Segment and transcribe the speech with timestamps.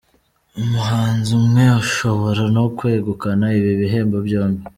[0.61, 4.63] Umuhanzi umwe ashobora no kwegukana ibi bihembo byombi.